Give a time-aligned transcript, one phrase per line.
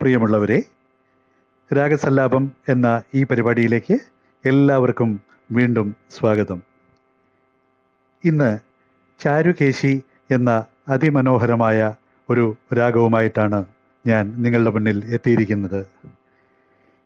[0.00, 0.62] പ്രിയമുള്ളവരെ
[1.76, 3.98] രാഗസല്ലാപം എന്ന ഈ പരിപാടിയിലേക്ക്
[4.46, 5.20] എല്ലാവർക്കും
[5.52, 6.62] വീണ്ടും സ്വാഗതം.
[8.24, 8.58] ഇന്ന്
[9.24, 11.94] ചാരുകേശി എന്ന അതിമനോഹരമായ
[12.30, 13.64] ഒരു രാഗവുമായിട്ടാണ്
[14.06, 15.86] ഞാൻ നിങ്ങളുടെ മുന്നിൽ എത്തിയിരിക്കുന്നത്.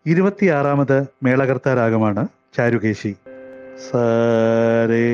[0.07, 3.17] ഇരുപത്തിയാറാമത് മേളകർത്ത രാഗമാണ് ചാരുകേശി.
[3.91, 5.07] സരേ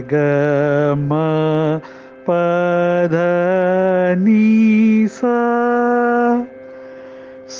[0.00, 1.14] ഗമ
[2.28, 3.16] പദ
[5.06, 5.38] സാ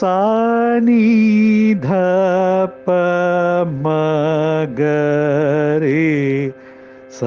[0.00, 1.04] സാനി
[1.74, 1.86] ധ
[2.86, 2.90] പ
[3.64, 3.86] മ
[4.78, 4.80] ഗ
[5.82, 6.02] രേ
[7.10, 7.20] സ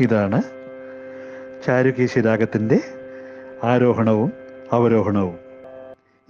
[0.00, 0.40] ഇതാണ്
[1.66, 2.80] ചാരുകേശി രാഗത്തിന്റെ
[3.64, 4.32] ആരോഹണവും
[4.72, 5.38] അവരോഹണവും.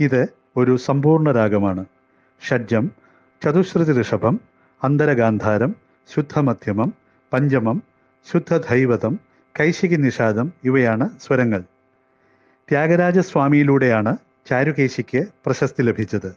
[0.01, 1.85] ഇത് ഒരു സമ്പൂർണ രാഗമാണ്.
[2.49, 2.91] ഷഡ്ജം
[3.45, 4.41] ചതുശ്രുതി ഋഷഭം
[4.85, 5.75] അന്തരഗാന്ധാരം
[6.15, 6.93] ശുദ്ധമധ്യമം
[7.33, 7.83] പഞ്ചമം
[8.33, 11.63] ശുദ്ധധൈവതം കൈശികി നിഷാദം ഇവയാണ് സ്വരങ്ങൾ.
[12.69, 14.17] ത്യാഗരാജസ്വാമിയിലൂടെയാണ്
[14.49, 16.31] ചാരുകേശിക്ക് പ്രശസ്തി ലഭിച്ചത്.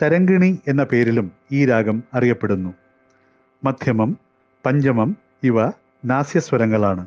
[0.00, 2.74] തരംഗിണി എന്ന പേരിലും ഈ രാഗം അറിയപ്പെടുന്നു.
[3.64, 4.16] മധ്യമം
[4.64, 5.66] പഞ്ചമം ഇവ
[6.04, 7.04] നാസ്യസ്വരങ്ങളാണ്.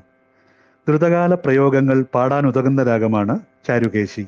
[0.87, 4.25] ദ്രുതകാല പ്രയോഗങ്ങൾ പാടാനുതകുന്ന രാഗമാണ് ചാരുകേശി.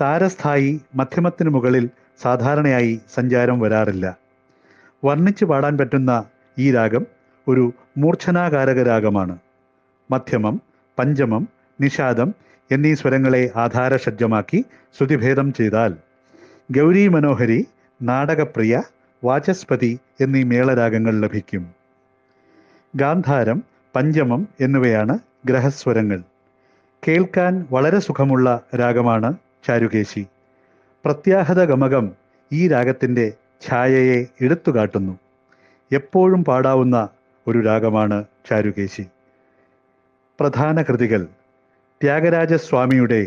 [0.00, 1.86] താരസ്ഥായി മധ്യമത്തിന് മുകളിൽ
[2.22, 4.06] സാധാരണയായി സഞ്ചാരം വരാറില്ല.
[5.04, 6.24] വർണിച്ചു പാടാൻ പറ്റുന്ന
[6.58, 7.06] ഈ രാഗം
[7.48, 9.36] ഒരു മൂർച്ഛനാകാരക രാഗമാണ്.
[10.10, 10.62] മധ്യമം
[10.98, 11.48] പഞ്ചമം
[11.80, 12.34] നിഷാദം
[12.70, 14.64] എന്നീ സ്വരങ്ങളെ ആധാരസജ്ജമാക്കി
[14.98, 15.96] ശ്രുതിഭേദം ചെയ്താൽ
[16.72, 17.66] ഗൗരി മനോഹരി
[18.02, 18.82] നാടകപ്രിയ
[19.24, 21.74] വാചസ്പതി എന്നീ മേളരാഗങ്ങൾ ലഭിക്കും.
[22.96, 23.62] ഗാന്ധാരം
[23.96, 26.22] പഞ്ചമം എന്നിവയാണ് ഗ്രഹസ്വരങ്ങൾ.
[27.08, 29.34] കേൾക്കാൻ വളരെ സുഖമുള്ള രാഗമാണ്
[29.68, 30.26] ചാരുകേശി.
[31.04, 32.10] പ്രത്യാഹത ഗമകം
[32.52, 33.32] ഈ രാഗത്തിന്റെ
[33.68, 35.18] ഛായയെ എടുത്തുകാട്ടുന്നു.
[35.92, 37.08] എപ്പോഴും പാടാവുന്ന
[37.48, 39.06] ഒരു രാഗമാണ് ചാരുകേശി.
[40.40, 41.22] പ്രധാന കൃതികൾ
[42.00, 43.22] ത്യാഗരാജസ്വാമിയുടെ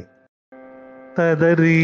[1.20, 1.80] തദരീ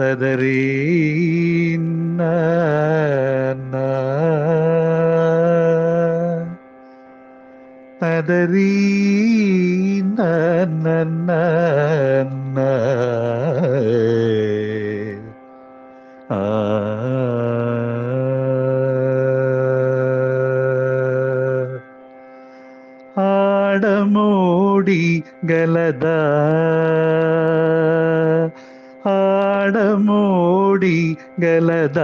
[0.00, 0.58] തദരീ
[8.00, 8.68] തദരീ
[29.08, 30.94] ആടമോടി
[31.40, 31.98] ഗലദ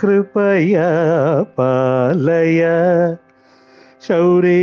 [0.00, 0.76] കൃപയ
[1.58, 2.62] പാലയ
[4.08, 4.60] ശൗരേ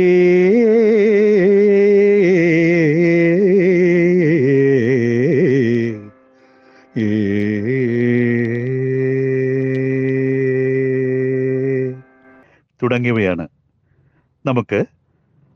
[12.94, 13.48] തുടങ്ങിയവയാണ്.
[14.46, 14.84] നമുക്ക്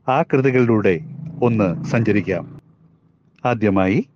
[0.09, 0.99] ആ കൃതികളിലൂടെ
[1.43, 2.61] ഒന്ന് സഞ്ചരിക്കാം.
[3.45, 4.09] ആദ്യമായി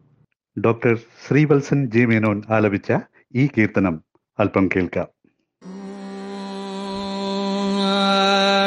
[0.65, 2.93] ഡോക്ടർ ശ്രീവത്സൻ ജി മേനോൻ ആലപിച്ച
[3.35, 4.03] ഈ കീർത്തനം
[4.39, 5.07] അല്പം കേൾക്കാം.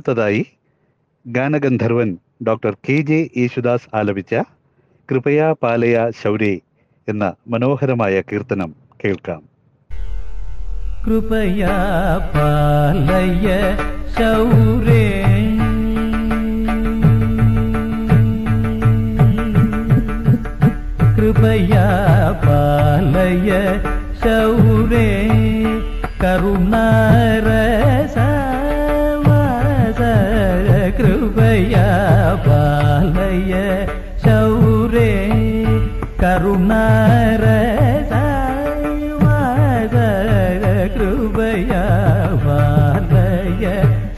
[0.05, 0.41] അടുത്തതായി
[1.25, 2.09] ഗാനഗന്ധർവൻ
[2.47, 4.33] ഡോക്ടർ കെ ജെ യേശുദാസ് ആലപിച്ച
[5.09, 6.51] കൃപയാ പാലയ ശൗര്യ
[7.07, 8.71] എന്ന മനോഹരമായ കീർത്തനം
[9.01, 9.41] കേൾക്കാം.
[11.05, 11.73] കൃപയാ
[12.35, 13.47] പാലയ
[14.17, 15.03] ശൗരേ
[21.15, 21.85] കൃപയാ
[22.43, 23.49] പാലയ
[24.21, 25.07] ശൗരേ
[26.23, 28.17] കരുണാരസ
[31.55, 31.75] బాలయ
[32.45, 33.53] బాలయ
[34.23, 35.11] శౌరే
[38.65, 39.95] కరుణారసాయుమాద
[40.95, 41.71] కృపయ
[42.45, 43.65] బాలయ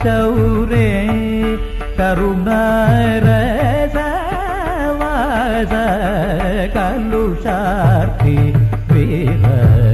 [0.04, 0.88] శౌరే
[4.80, 5.74] కరుణారసవాద
[6.76, 8.36] కలుషార్తి
[8.92, 9.87] విహర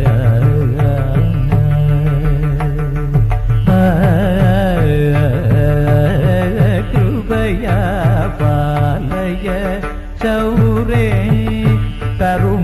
[10.25, 11.07] ಗೌರೇ
[12.19, 12.64] ತರುಣ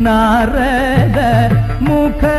[0.00, 1.18] नारद
[1.82, 2.37] मुख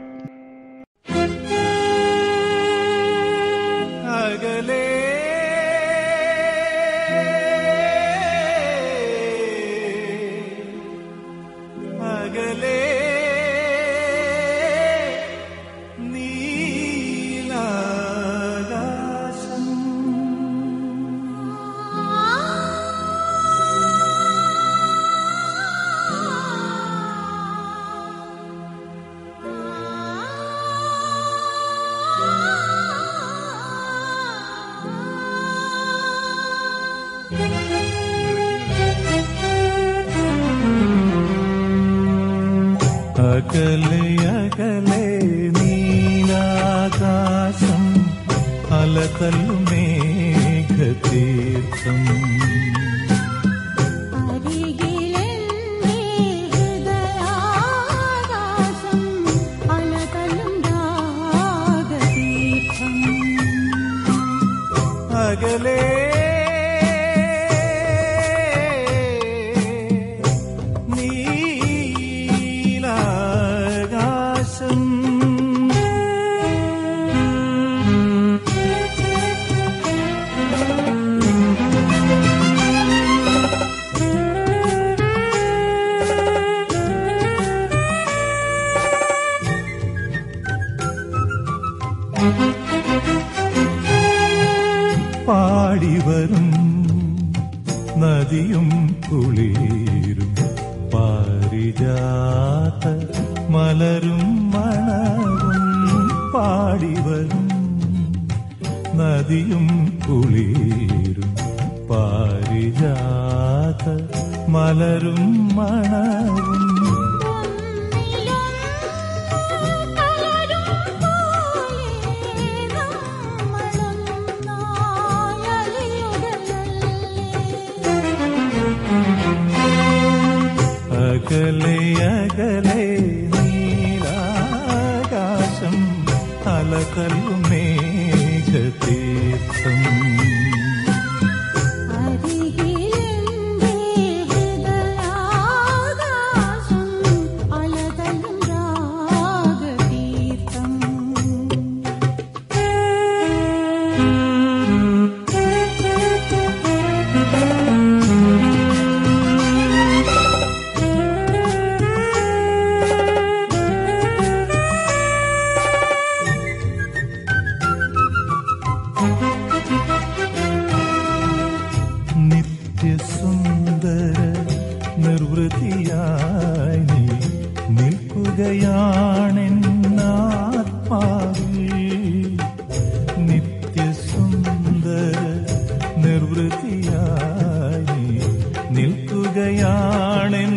[188.84, 190.53] നിൽക്കുകയാണെന്നാ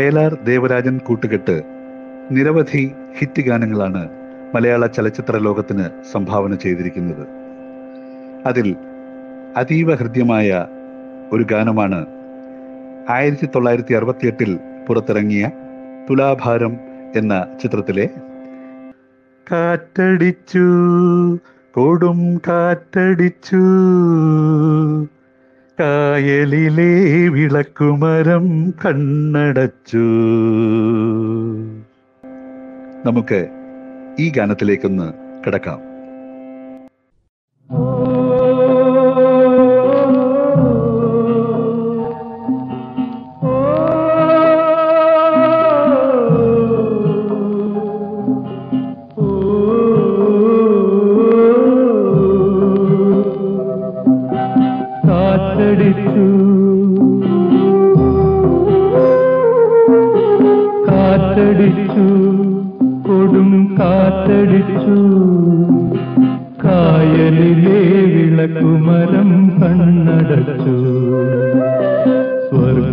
[0.00, 1.54] വയലാർ ദേവരാജൻ കൂട്ടുകെട്ട്
[2.30, 2.82] നിരവധി
[3.16, 4.02] ഹിറ്റ് ഗാനങ്ങളാണ്
[4.54, 7.24] മലയാള ചലച്ചിത്ര ലോകത്തിന് സംഭാവന ചെയ്തിരിക്കുന്നത്.
[8.50, 8.68] അതിൽ
[9.60, 10.48] അതീവ ഹൃദ്യമായ
[11.32, 12.00] ഒരു ഗാനമാണ്
[13.16, 14.50] ആയിരത്തി തൊള്ളായിരത്തി അറുപത്തിയെട്ടിൽ
[14.86, 15.50] പുറത്തിറങ്ങിയ
[16.08, 16.76] തുലാഭാരം
[17.14, 18.06] എന്ന ചിത്രത്തിലെ
[19.46, 20.66] കാറ്റടിച്ചു
[21.74, 23.64] കൊടും കാറ്റടിച്ചു.
[25.80, 30.06] കായലിലെ വിളക്കുമരം കണ്ണടച്ചു.
[33.06, 33.48] നമുക്ക്
[34.18, 35.12] ഈ ഗാനത്തിലേക്കൊന്ന്
[35.46, 35.89] കിടക്കാം.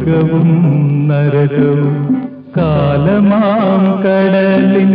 [0.07, 0.49] സ്വർഗവും
[1.07, 1.95] നരകവും
[2.57, 4.93] കാലമാം കടലിൽ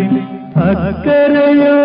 [0.66, 1.76] അക്കരയോ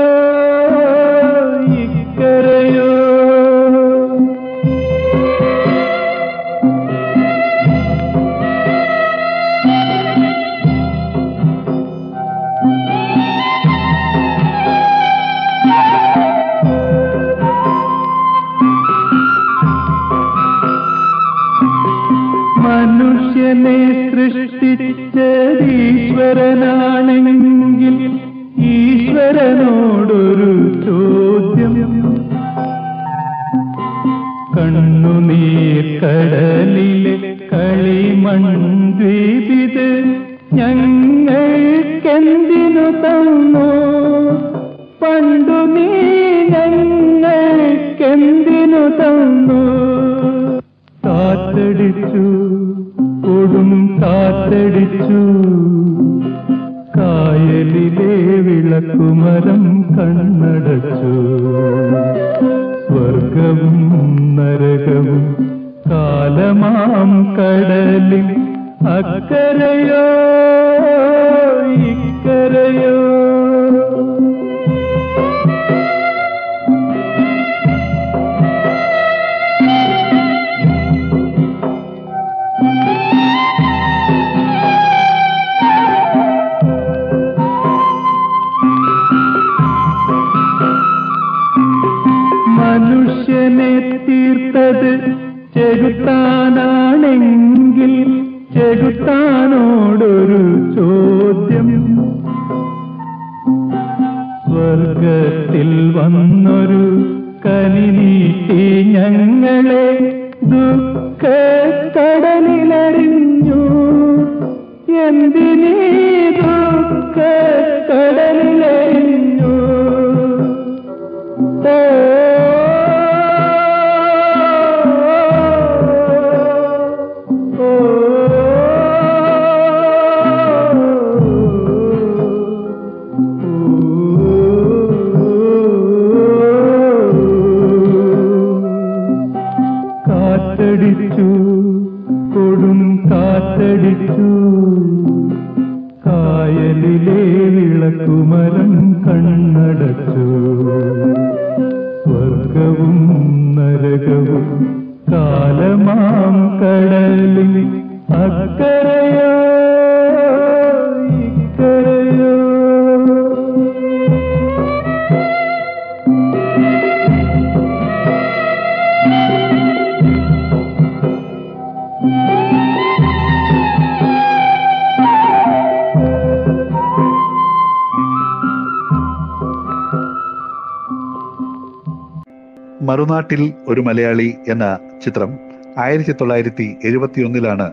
[183.68, 185.40] ഒരു മലയാളി എന്ന ചിത്രം
[185.78, 187.72] ആയിരത്തി തൊള്ളായിരത്തി എഴുപത്തിയൊന്നിലാണ്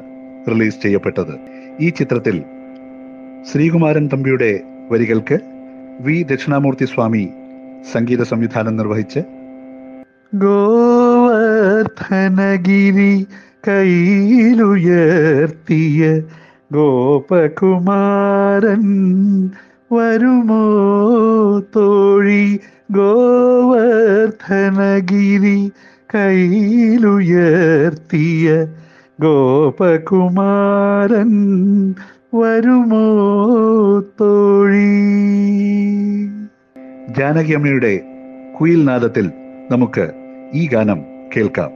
[0.50, 1.38] റിലീസ് ചെയ്യപ്പെട്ടത്.
[1.80, 2.42] ഈ ചിത്രത്തിൽ
[3.52, 5.38] ശ്രീകുമാരൻ തമ്പിയുടെ വരികൾക്ക്
[6.00, 6.22] വി.
[6.22, 7.28] ദക്ഷിണാമൂർത്തി സ്വാമി
[7.92, 9.18] സംഗീത സംവിധാനം നിർവഹിച്ച്
[10.34, 13.26] ഗോവർദ്ധനഗിരി
[13.68, 16.22] കയ്യിലുയർത്തിയ
[16.72, 18.82] ഗോപകുമാരൻ
[19.92, 22.58] വരുമോ തോഴി
[22.90, 25.72] ഗോവർദ്ധനഗിരി
[26.14, 28.66] കയ്യിലുയർത്തിയ
[29.20, 31.32] ഗോപകുമാരൻ
[32.34, 33.06] വരുമോ
[34.20, 34.94] തോഴി?
[37.18, 38.00] ജാനകിയമ്മയുടെ
[38.58, 39.30] കുയിൽനാദത്തിൽ കുയിൽ നാദത്തിൽ
[39.70, 40.10] നമുക്ക്
[40.54, 41.02] ഈ ഗാനം
[41.36, 41.70] കേൾക്കാം.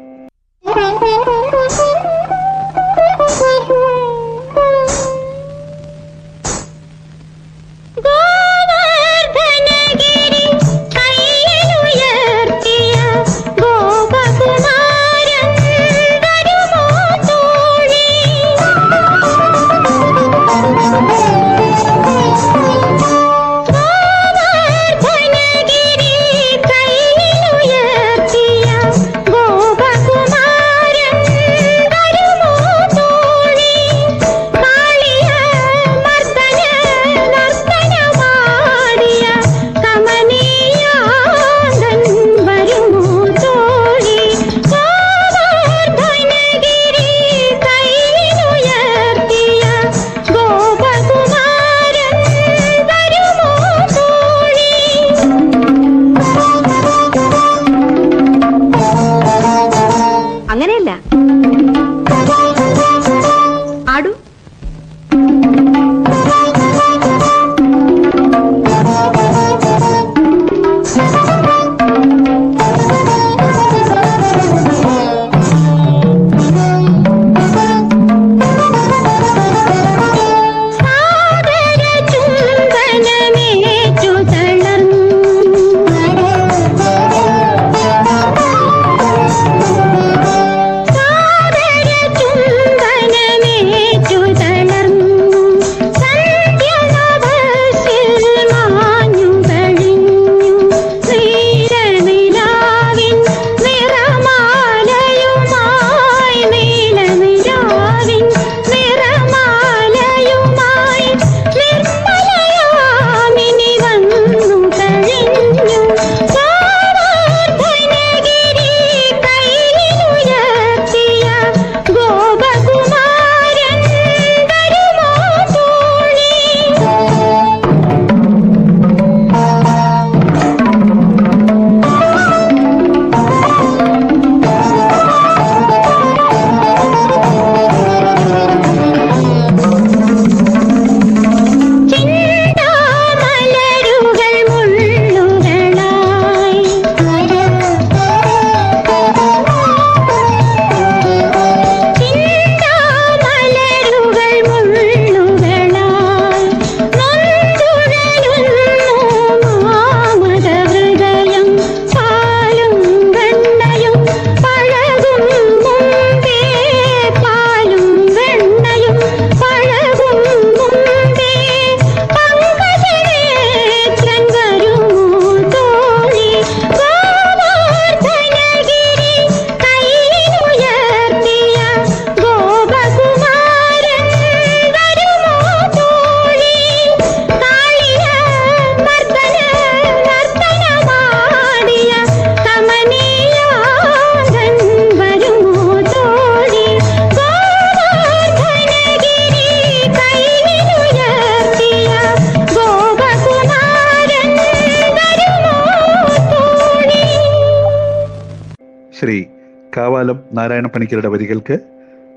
[210.79, 211.55] പണിക്കരുടെ വരികൾക്ക്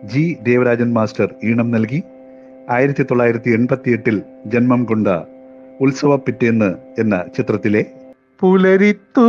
[0.03, 0.23] ജി.
[0.43, 1.99] ദേവരാജൻ മാസ്റ്റർ ഈണം നൽകി
[2.69, 5.07] ആയിരത്തി തൊള്ളായിരത്തി എൺപത്തി എട്ടിൽ ജന്മം കൊണ്ട
[5.81, 6.69] ഉത്സവ പിറ്റേന്ന്
[6.99, 7.81] എന്ന ചിത്രത്തിലെ
[8.39, 9.25] പുലരിത്തൂ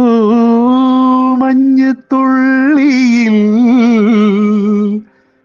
[1.40, 3.38] മഞ്ഞ് തുള്ളിയിൽ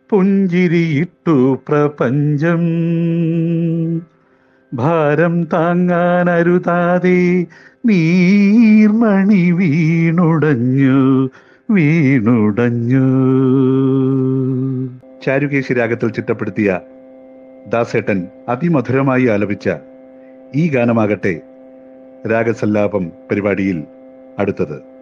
[0.10, 1.36] പുഞ്ചിരിയിട്ടു
[1.68, 2.64] പ്രപഞ്ചം.
[4.74, 7.20] ഭാരം താങ്ങാൻ അരുതാതെ
[7.86, 11.02] നീർമണി വീണുടഞ്ഞു
[11.70, 13.06] വീണുടഞ്ഞു.
[15.26, 16.80] ചാരുകേശി രാഗത്തിൽ ചിട്ടപ്പെടുത്തിയ
[17.68, 19.70] ദാസേട്ടൻ അതിമധുരമായി ആലപിച്ച
[20.56, 21.42] ഈ ഗാനമാകട്ടെ
[22.32, 23.84] രാഗസല്ലാപം പരിപാടിയിൽ
[24.40, 24.97] അടുത്തത്.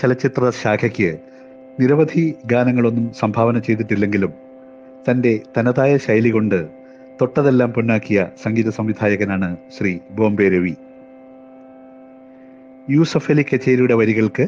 [0.00, 1.10] ചലച്ചിത്ര ശാഖയ്ക്ക്
[1.80, 4.32] നിരവധി ഗാനങ്ങളൊന്നും സംഭാവന ചെയ്തിട്ടില്ലെങ്കിലും
[5.06, 6.58] തന്റെ തനതായ ശൈലി കൊണ്ട്
[7.20, 10.74] തൊട്ടതെല്ലാം പൊന്നാക്കിയ സംഗീത സംവിധായകനാണ് ശ്രീ ബോംബെ രവി.
[12.90, 14.44] യൂസഫ് അലി കച്ചേരിയുടെ വരികൾക്ക്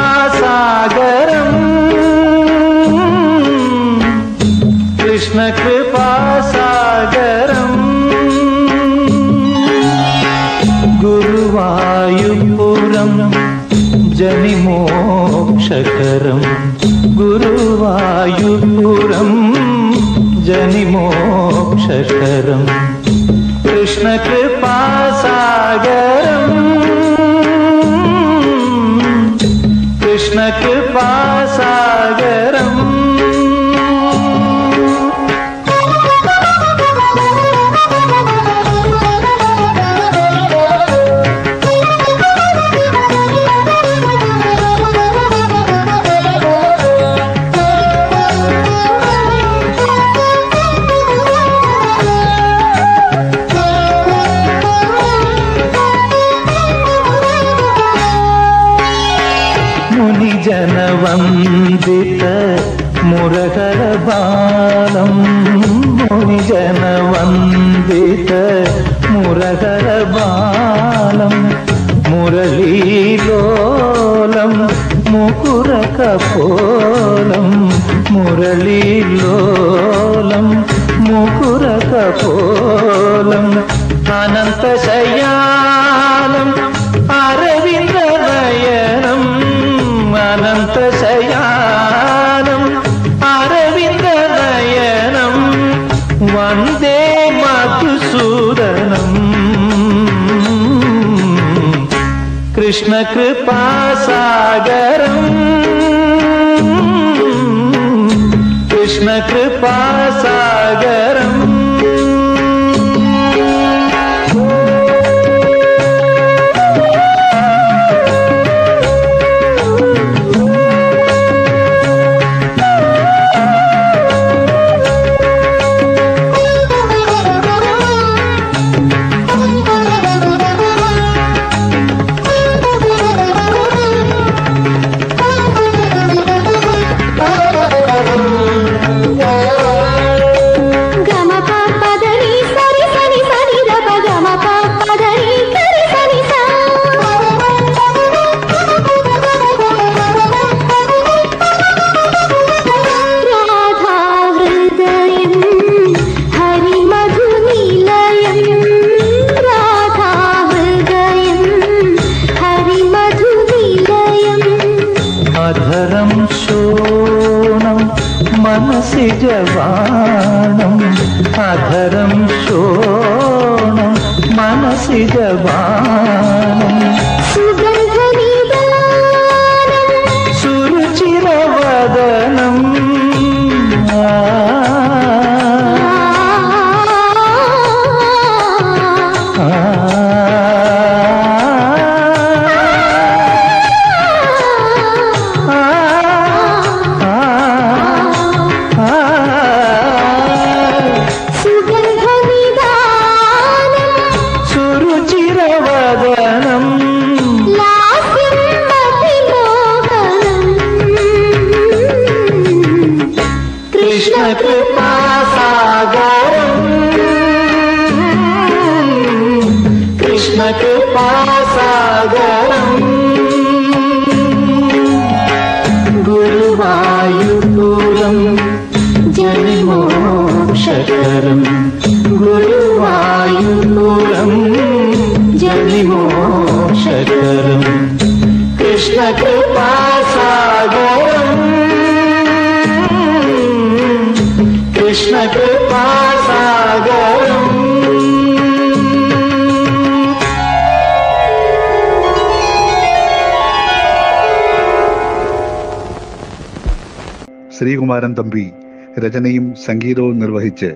[259.65, 260.75] സംഗീതവും നിർവഹിച്ച്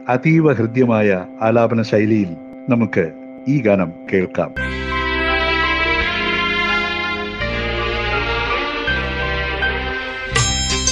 [0.09, 2.29] അതീവ ഹൃദ്യമായ ആലാപന ശൈലിയിൽ
[2.69, 3.13] നമുക്ക്
[3.49, 4.55] ഈ ഗാനം കേൾക്കാം.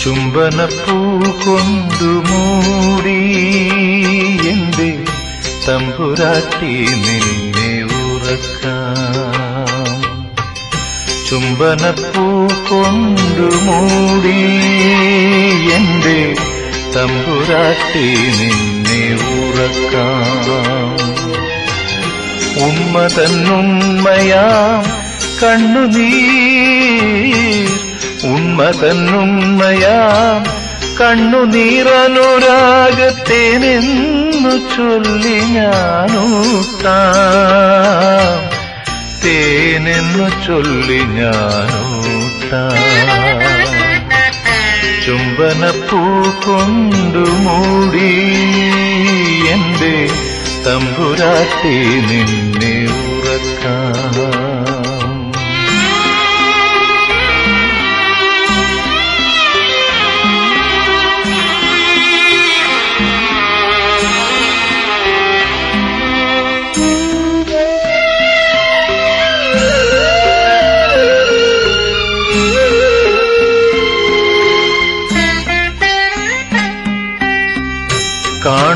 [0.05, 3.19] ചുംബനപ്പൂ കൊണ്ടു മൂടി
[4.49, 5.05] എന്റെ
[5.71, 10.01] തമ്പുരാട്ടി നിന്നെ ഉറക്കാം.
[11.31, 14.39] ചുംബനപ്പൂ കൊണ്ടു മൂടി
[15.73, 16.35] എന്റെ
[16.97, 18.07] തമ്പുരാട്ടി
[18.39, 19.03] നിന്നെ
[19.41, 20.97] ഉറക്കാം.
[22.65, 24.83] ഉമ്മ തന്നുമ്മയാം
[25.43, 27.71] കണ്ണുനീർ
[28.25, 30.43] ഉമ്മ തന്നുമ്മയാം
[34.41, 36.61] കണ്ണുനീറനുരാഗത്തേനെന്നു ചൊല്ലി ഞാനൂട്ടാം.
[39.25, 42.11] തേനെന്നു ചൊല്ലി ഞാനൂട്ടാം.
[45.07, 45.99] ചുംബനപ്പൂ
[46.47, 48.15] കൊണ്ടു മൂടി
[49.49, 50.09] എന്റെ
[50.67, 51.77] തമ്പുരാട്ടി
[52.11, 54.80] നിന്നെ ഉറക്കാം.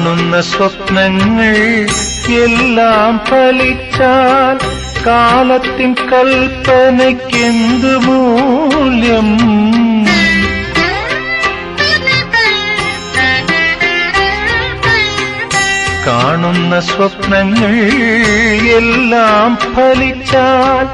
[0.05, 1.55] കാണുന്ന സ്വപ്നങ്ങൾ
[2.39, 4.57] എല്ലാം ഫലിച്ചാൽ
[5.07, 9.29] കാലത്തിൻ കൽപ്പനയ്ക്കെന്ത് മൂല്യം?
[16.07, 17.75] കാണുന്ന സ്വപ്നങ്ങൾ
[18.79, 20.87] എല്ലാം ഫലിച്ചാൽ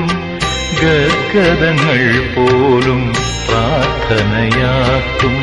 [0.82, 2.01] ഗദ്ഗതങ്ങൾ
[2.36, 3.01] പോലും
[3.47, 5.36] പ്രാർത്ഥനയാക്കും.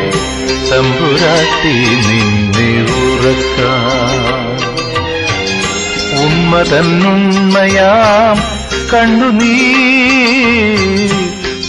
[0.69, 1.75] തമ്പുരാട്ടി
[2.07, 2.71] നിന്നെ
[3.03, 4.49] ഉറക്കാം.
[6.23, 8.35] ഉന്മതന്നുണ്മയാം
[8.93, 9.53] കണ്ണുനീ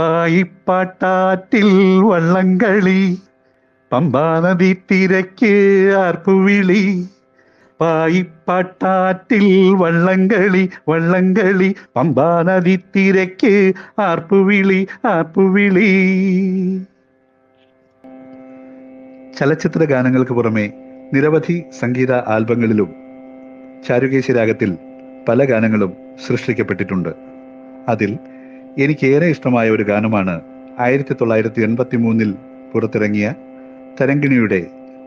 [0.00, 1.70] പായിപ്പാട്ടാറ്റിൽ
[2.08, 3.00] വള്ളംകളി
[3.92, 5.50] പമ്പാനദി തിരക്ക്
[5.94, 6.84] ആർപ്പുവിളി
[7.80, 9.44] പായിപ്പാട്ടാറ്റിൽ
[9.82, 13.52] വള്ളംകളി വള്ളംകളി പമ്പാനദി തിരക്ക്
[13.98, 15.90] ആർപ്പുവിളി ആർപ്പുവിളി.
[19.38, 20.66] ചലച്ചിത്ര ഗാനങ്ങൾക്ക് പുറമെ
[21.14, 22.90] നിരവധി സംഗീത ആൽബങ്ങളിലും
[23.88, 24.72] ചാരുകേശി രാഗത്തിൽ
[25.28, 25.92] പല ഗാനങ്ങളും
[26.26, 27.12] സൃഷ്ടിക്കപ്പെട്ടിട്ടുണ്ട്.
[27.88, 28.10] അതിൽ
[28.78, 30.40] എനിക്കേറെ ഇഷ്ടമായ ഒരു ഗാനമാണ്
[30.78, 32.34] ആയിരത്തി തൊള്ളായിരത്തി എൺപത്തി മൂന്നിൽ
[32.72, 33.34] പുറത്തിറങ്ങിയ
[34.00, 34.66] തരങ്കിണിയുടെ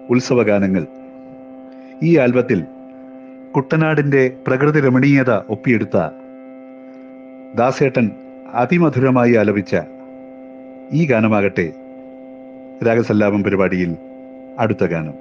[0.10, 0.86] ഉത്സവഗാനങ്ങൾ.
[2.04, 2.64] ഈ ആൽബത്തിൽ
[3.56, 5.98] കുട്ടനാടിന്റെ പ്രകൃതി രമണീയത ഒപ്പിയെടുത്ത
[7.56, 8.12] ദാസേട്ടൻ
[8.54, 9.76] അതിമധുരമായി ആലപിച്ച
[10.92, 11.74] ഈ ഗാനമാകട്ടെ
[12.88, 13.96] രാഗസല്ലാപം പരിപാടിയിൽ
[14.60, 15.14] അടുത്ത ഗാനം.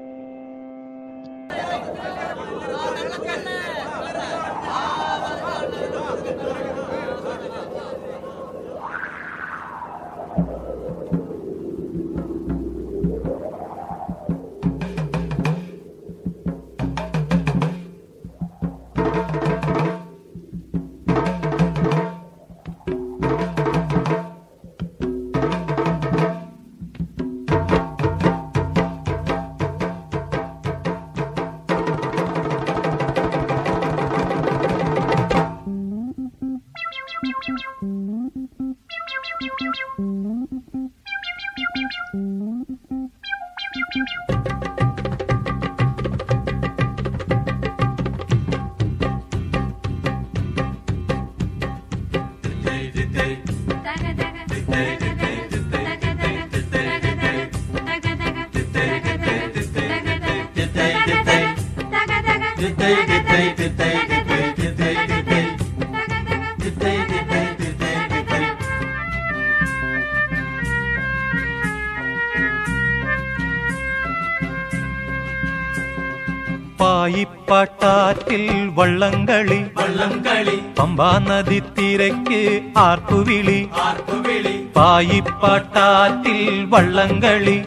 [79.03, 79.64] വള്ളംകളി.
[79.76, 80.59] വള്ളംകളി.
[80.78, 83.68] പമ്പാ നദി തിരക്ക് ആർപ്പുവിളി.
[83.82, 84.66] ആർപ്പുവിളി.
[84.76, 87.62] പായിപ്പാട്ടാറ്റിൽ വള്ളംകളി.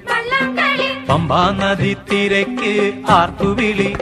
[1.09, 3.95] പമ്പാ നദി തിരക്ക് ആർപ്പുവിളി.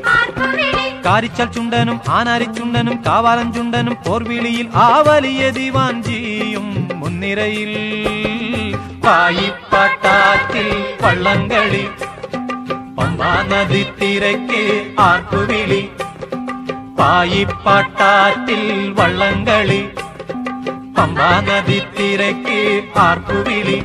[1.06, 7.74] കാരിച്ചൽ ചുണ്ടനും ആനാരി ചുണ്ടനും കാവാലം ചുണ്ടനും പോർവിളിയിൽ ആ വലിയ ദിവാഞ്ചിയും മുൻനിരയിൽ.
[9.06, 11.90] പായിപ്പാട്ടാറ്റിൽ വള്ളംകളി.
[12.98, 15.90] പമ്പാ നദി തിരക്ക് ആർപ്പുവിളി.
[16.98, 18.62] പായിപ്പാട്ടാറ്റിൽ
[18.98, 19.82] വള്ളംകളി
[20.98, 22.60] പമ്പാ നദി തിരക്ക്
[23.04, 23.78] ആർപ്പുവിളി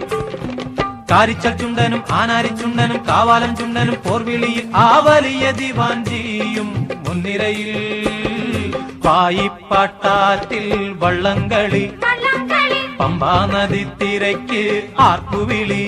[1.11, 6.69] കാരിച്ചൽ ചുണ്ടനും ആനാരിച്ചുണ്ടനും കാവാലം ചുണ്ടനും പോർവിളിയിൽ ആ വലിയ ദിവാഞ്ചിയും
[7.07, 7.73] മുൻനിരയിൽ
[9.07, 10.67] പായിപ്പാട്ടാറ്റിൽ
[11.03, 11.85] വള്ളംകളി
[13.01, 14.63] പമ്പാ നദി തിരക്ക്
[15.03, 15.85] ആർപ്പുവിളി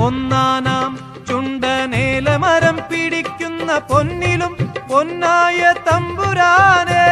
[0.00, 0.92] ഒന്നാനാം
[1.28, 4.52] ചുണ്ടനേലമരം പിടിക്കുന്ന പൊന്നിലും
[4.90, 7.04] പൊന്നായ തമ്പുരാനേ.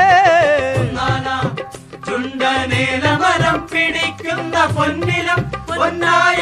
[2.09, 5.41] ചുണ്ടനേലമരം പിടിക്കുന്ന പൊന്നിലും
[5.71, 6.41] പൊന്നായ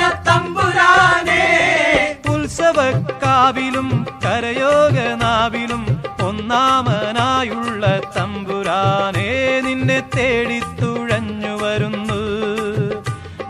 [3.46, 3.88] ഉത്സവക്കാവിലും
[4.24, 5.82] കരയോഗനാവിലും
[6.26, 7.82] ഒന്നാമനായുള്ള
[8.16, 9.28] തമ്പുരാനേ
[9.66, 12.18] നിന്നെ തേടി തുഴഞ്ഞു വരുന്നു.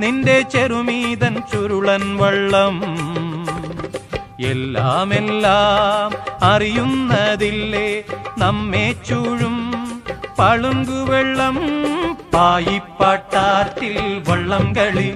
[0.02, 2.76] നിന്റെ ചെറുമീതൻ ചുരുളൻ വള്ളം
[4.50, 6.10] എല്ലാം എല്ലാം
[6.50, 7.88] അറിയുന്നതില്ലേ?
[8.38, 9.56] നമ്മെ ചൂഴും
[10.38, 11.58] പളുങ്കുവെള്ളം
[12.34, 13.96] പായിപ്പാട്ടാറ്റിൽ
[14.28, 15.08] വള്ളം കളി.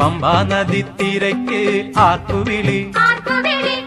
[0.00, 1.62] പമ്പാ നദി തിരക്ക്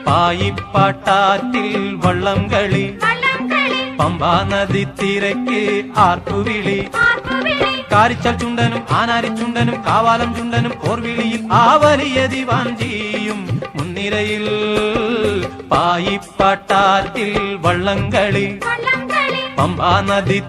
[0.09, 1.69] ആർപ്പുവിളി പായിപ്പാട്ടാറ്റിൽ
[2.03, 2.85] വള്ളം കളി
[3.99, 5.61] പമ്പാ നദി തിരക്ക്
[5.99, 6.77] ആർപ്പുവിളി
[7.91, 13.39] കാരിച്ചൽ ചുണ്ടനും ആനാരിച്ചുണ്ടനും കാവാലം ചുണ്ടനും പോർവിളിയിൽ ആ വലിയ ദിവാഞ്ചിയും
[13.77, 14.45] മുൻനിരയിൽ
[15.71, 17.31] പായിപ്പാട്ടാറ്റിൽ
[17.65, 18.47] വള്ളംകളി
[19.57, 20.39] പമ്പാ നദി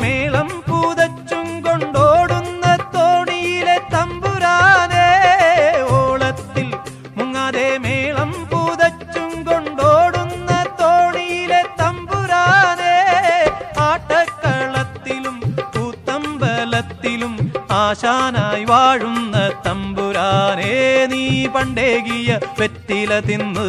[0.00, 2.64] മേളം പൂതച്ചും കൊണ്ടോടുന്ന
[2.94, 5.06] തോണിയിലെ തമ്പുരാനെ
[5.98, 6.68] ഓളത്തിൽ
[7.16, 10.50] മുങ്ങാതെ മേളം പൂതച്ചും കൊണ്ടോടുന്ന
[10.80, 12.94] തോണിയിലെ തമ്പുരാനെ
[13.88, 15.36] ആട്ടക്കളത്തിലും
[15.74, 17.34] പൂത്തമ്പലത്തിലും
[17.78, 20.74] ആശാനായി വാഴുന്ന തമ്പുരാനെ
[21.12, 21.24] നീ
[21.54, 22.28] പണ്ടേകിയ
[22.60, 23.68] വെറ്റില തിന്ന്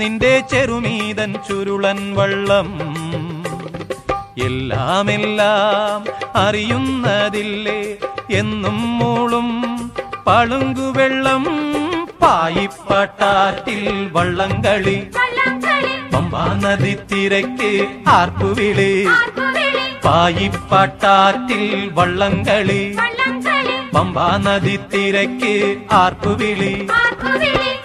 [0.00, 2.68] നിന്റെ ചെറുമീതൻ ചുരുളൻ വള്ളം
[4.44, 6.04] എല്ലാം എല്ലാം
[6.36, 7.96] അറിയുന്നതില്ലേ?
[8.30, 9.48] എന്നും മൂളും
[10.26, 11.44] പളുങ്കുവെള്ളം
[12.22, 15.10] പായിപ്പാട്ടാറ്റിൽ വള്ളംകളി.
[16.12, 19.06] പമ്പാ നദി തിരക്ക് ആർപ്പുവിളി.
[20.04, 22.96] പായിപ്പാട്ടാറ്റിൽ വള്ളംകളി.
[23.94, 26.88] പമ്പാ നദി തിരക്ക് ആർപ്പുവിളി.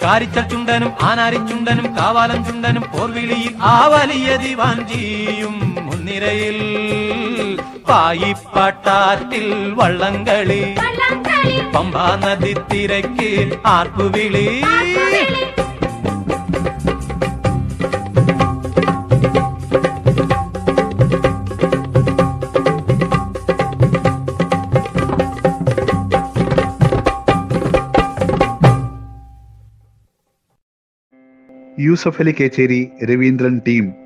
[0.02, 5.65] കാരിച്ചൽ ചുണ്ടനും ആനാരിച്ചുണ്ടനും കാവാലം ചുണ്ടനും പോർവിളിയിൽ ആ വലിയ ദിവാഞ്ചിയും
[6.16, 6.58] നിരയിൽ
[7.88, 9.48] പായിപ്പാട്ടാറ്റിൽ
[9.78, 10.62] വള്ളംകളി.
[11.74, 13.30] പമ്പാ നദി തിരക്ക്
[13.66, 14.48] ആർപ്പുവിളി.
[31.80, 34.05] യൂസഫ് അലി കേച്ചേരി രവീന്ദ്രൻ ടീം.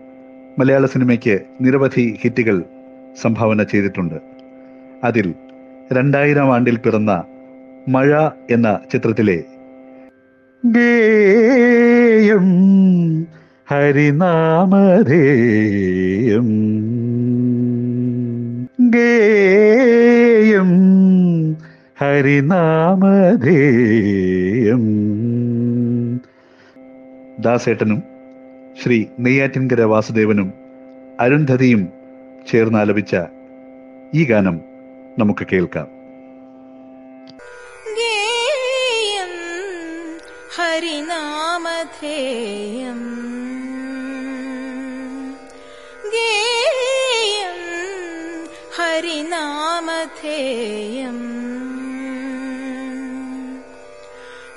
[0.60, 2.62] മലയാള സിനിമയ്ക്ക് നിരവധി ഹിറ്റുകൾ
[3.22, 4.14] സംഭാവന ചെയ്തിട്ടുണ്ട്.
[5.04, 5.34] അതിൽ
[5.92, 7.24] രണ്ടായിരം ആണ്ടിൽ പിറന്ന
[7.88, 9.44] മഴ എന്ന ചിത്രത്തിലെ
[13.70, 14.20] ഹരിനാമധേയം.
[18.90, 20.70] ഗേയം
[21.98, 23.00] ഹരിനാമധേയം.
[27.38, 28.09] ദാസേട്ടനും
[28.78, 30.52] ശ്രീ നെയ്യാറ്റിൻകര വാസുദേവനും
[31.20, 31.92] അരുന്ധതിയും
[32.50, 33.16] ചേർന്ന് ആലപിച്ച
[34.14, 34.60] ഈ ഗാനം
[35.18, 35.88] നമുക്ക് കേൾക്കാം.
[37.96, 39.34] ഗേയം
[40.56, 43.00] ഹരിനാമധേയം.
[46.12, 47.58] ഗേയം
[48.76, 51.18] ഹരിനാമധേയം.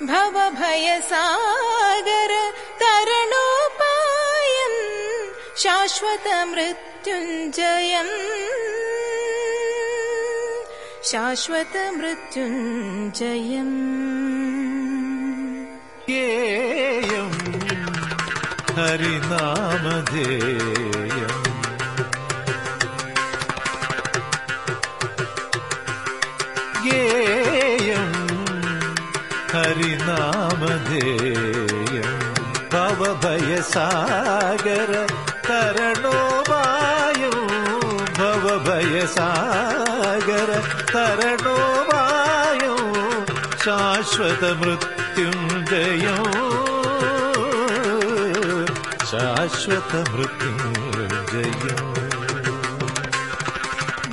[0.06, 2.23] ഭവഭയസാഗര
[6.04, 8.08] ശാശ്വതമൃത്യുഞ്ജയം.
[11.04, 13.70] ശാശ്വതമൃത്യുഞ്ജയം.
[16.10, 17.32] ഗേയം
[18.76, 21.44] ഹരിനാമധേയം.
[26.84, 28.12] ഗേയം
[29.52, 32.34] ഹരിനാമധേയം.
[32.74, 35.13] ഭവഭയസാഗര
[39.06, 40.52] ഭവഭയസാഗര
[40.94, 42.76] തരണോവായോ
[43.64, 46.16] ശാശ്വത മൃത്യുഞ്ജയോ?
[49.12, 51.78] ശാശ്വത മൃത്യുഞ്ജയോ?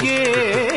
[0.03, 0.70] ഗേയം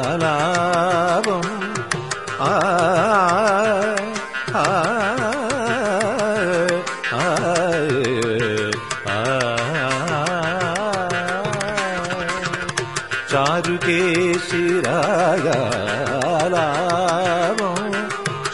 [0.00, 1.44] ചാരുകേശിരാഗാലാപം
[2.40, 2.52] ആ
[4.54, 4.66] ആ
[7.16, 7.18] ആ
[16.40, 17.76] ചാരുകേശിരാഗാലാപം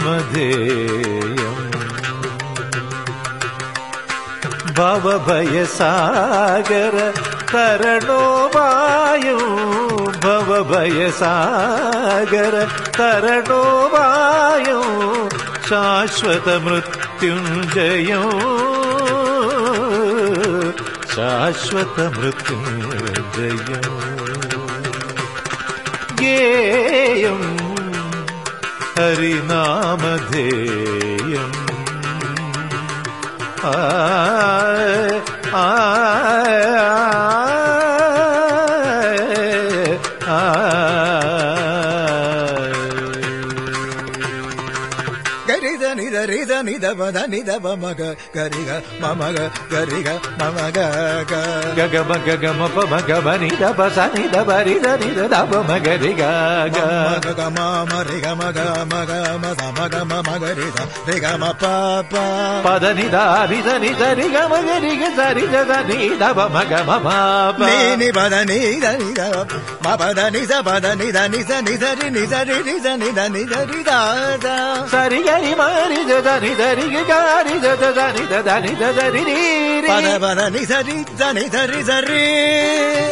[4.75, 5.37] ഭവഭയസാഗര
[7.55, 9.39] തരണോപായോ
[10.27, 11.07] ഭവഭയസാഗര
[16.59, 18.23] മൃത്യുഞ്ജയോ.
[21.17, 23.81] ശാശ്വത മൃത്യുഞ്ജയോ.
[26.21, 27.57] ഗേയം
[28.99, 29.77] ഹരിനാമധേയം.
[33.65, 33.75] ആ
[35.55, 36.76] ആ.
[46.77, 47.03] నిదవ
[47.33, 48.01] నిదవ మగ
[48.37, 48.71] గరిగ
[49.03, 49.37] మమగ
[49.73, 50.09] గరిగ
[50.41, 50.79] మమగ
[51.79, 52.61] గగ మగ గమ
[52.93, 55.11] మగ బని దబ సని దబ రి రి
[55.71, 56.23] మగ రి గ
[56.75, 56.77] గ
[57.57, 58.59] మగ మగ
[58.93, 59.11] మగ
[59.43, 59.95] మద మగ
[60.29, 61.17] మగ రి ద రి
[62.13, 62.15] ప
[62.67, 63.17] పద ని ద
[63.51, 65.21] రి ద మగ రి గ ద
[65.89, 66.25] రి ద
[66.57, 67.09] మగ మమ
[67.59, 67.61] ప
[68.01, 69.23] ని పద ని ద ని ద
[70.03, 73.55] పద ని స పద రి ని రి రి ద ని ద ని ద
[76.45, 77.57] రి ధరి గారి
[77.99, 79.23] దని దని ధరి
[79.89, 82.25] పద పద ని సరి దని ధరి సరి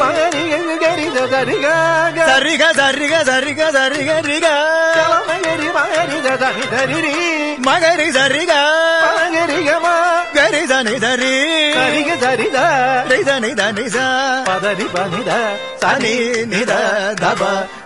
[0.00, 0.44] పరి
[0.82, 7.14] గరి ధరి గరి గ ధరి గ ధరి గ ధరి గరి గరి మగరి దని ధరి
[7.66, 8.44] మగరి ధరి
[9.34, 9.70] గరి గ
[10.38, 11.34] గరి దని ధరి
[11.78, 13.98] గరి గ ధరి ధరి దని ధని స
[14.48, 15.32] పద ని ప ని ద
[15.82, 16.14] సని
[16.52, 16.74] ని ద
[17.22, 17.42] దబ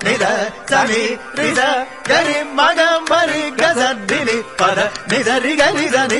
[0.06, 0.24] ని ద
[0.72, 1.02] సని
[1.38, 1.62] రి ద
[2.10, 4.78] గరి మగ మరి గ ధరి పద
[5.10, 6.18] ని ధరి గని దని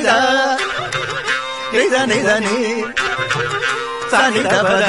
[1.93, 2.55] దని దని
[4.11, 4.85] సని దబద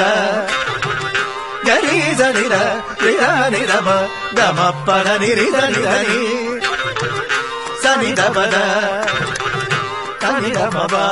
[1.69, 3.89] గని దని దని దమ
[4.35, 6.21] దమ పద నిరి దని దని
[7.83, 8.55] సని దబద
[10.23, 11.05] తని దమ బా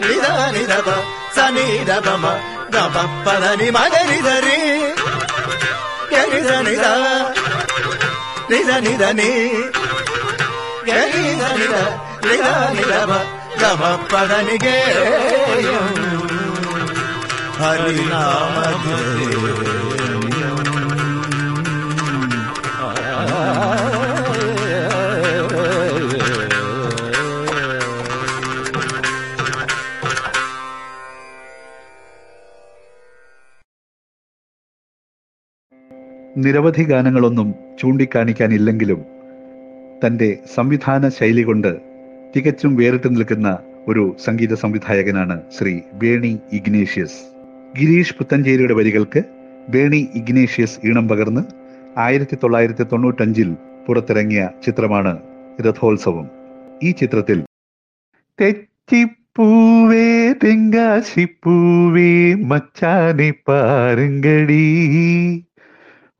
[0.00, 0.88] నిదని దబ
[1.36, 2.26] సని దబ మ.
[2.70, 4.58] దమ పద ని మగరి దరి
[6.12, 6.74] గని దని
[8.62, 9.30] దని దని
[36.36, 39.00] നിരവധി ഗാനങ്ങളൊന്നും ചൂണ്ടിക്കാണിക്കാനില്ലെങ്കിലും
[40.06, 41.78] തന്റെ സംവിധാന ശൈലി കൊണ്ട്
[42.36, 47.20] തികച്ചും വേറിട്ട് നിൽക്കുന്ന ഒരു സംഗീത സംവിധായകനാണ് ശ്രീ വേണി ഇഗ്നേഷ്യസ്.
[47.80, 49.22] ഗിരീഷ് പുത്തഞ്ചേരിയുടെ വരികൾക്ക്
[49.68, 51.40] വേണി ഇഗ്നേഷ്യസ് ഈണം പകർന്ന്
[51.98, 55.18] ആയിരത്തി തൊള്ളായിരത്തി തൊണ്ണൂറ്റഞ്ചിൽ പുറത്തിറങ്ങിയ ചിത്രമാണ്
[55.60, 56.30] രഥോത്സവം.
[56.82, 57.42] ഈ ചിത്രത്തിൽ
[58.40, 64.64] തെച്ചിപ്പൂവേ തെങ്കാശിപ്പൂവേ മച്ചാനി പാരുങ്കടി.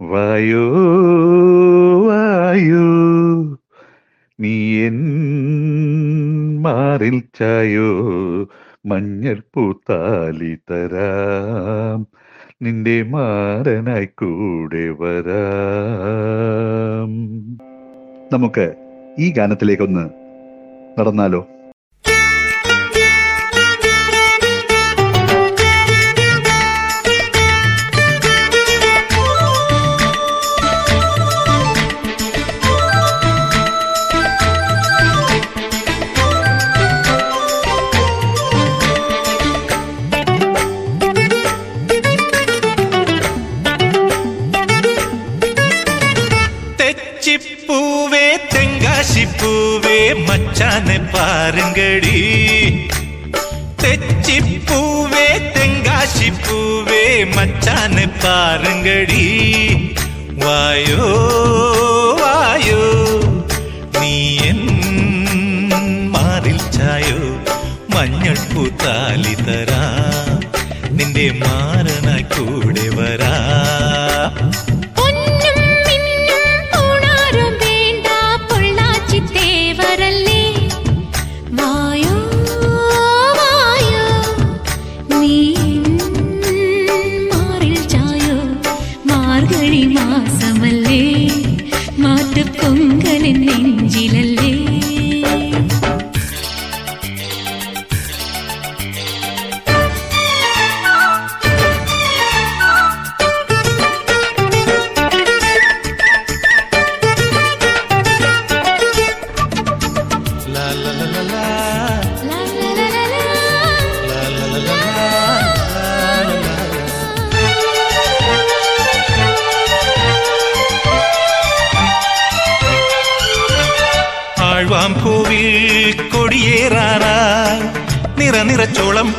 [0.03, 0.71] വായോ
[2.07, 3.24] വായോ.
[4.45, 4.89] നീ
[6.61, 8.01] മാറിൽ ചായോ?
[8.87, 12.07] മഞ്ഞൾ പൂത്താലി തരാം.
[12.63, 17.11] നിന്റെ മാരനായി കൂടെ വരാം.
[18.33, 18.75] നമുക്ക്
[19.19, 20.11] ഈ ഗാനത്തിലേക്കൊന്ന്
[21.01, 21.47] നടന്നാലോ?
[51.45, 52.19] പാരുങ്കടി
[53.83, 55.27] തെച്ചിപ്പൂവേ
[55.57, 57.01] തെങ്കാശിപ്പൂവേ
[57.37, 59.25] മച്ചാന് പാരുങ്കടി.
[60.45, 61.09] വായോ
[62.21, 62.85] വായോ
[64.01, 64.15] നീ
[64.49, 64.63] എൻ
[66.11, 67.21] മാറിൽ ചായോ
[67.95, 68.39] മഞ്ഞൾ
[68.85, 69.85] താലി തരാ.
[70.91, 73.35] നിന്റെ മാറനായി കൂടെ വരാ.
[93.25, 93.74] 林林。